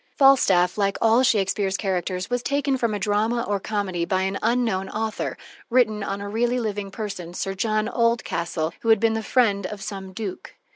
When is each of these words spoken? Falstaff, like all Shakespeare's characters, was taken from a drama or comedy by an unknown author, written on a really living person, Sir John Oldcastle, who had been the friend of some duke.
Falstaff, 0.17 0.79
like 0.79 0.97
all 0.99 1.21
Shakespeare's 1.21 1.77
characters, 1.77 2.27
was 2.27 2.41
taken 2.41 2.75
from 2.75 2.95
a 2.95 2.97
drama 2.97 3.43
or 3.43 3.59
comedy 3.59 4.03
by 4.03 4.23
an 4.23 4.39
unknown 4.41 4.89
author, 4.89 5.37
written 5.69 6.01
on 6.01 6.21
a 6.21 6.27
really 6.27 6.59
living 6.59 6.89
person, 6.89 7.35
Sir 7.35 7.53
John 7.53 7.87
Oldcastle, 7.87 8.73
who 8.81 8.89
had 8.89 8.99
been 8.99 9.13
the 9.13 9.21
friend 9.21 9.67
of 9.67 9.79
some 9.83 10.11
duke. 10.11 10.55